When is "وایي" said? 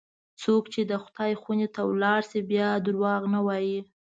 3.45-3.79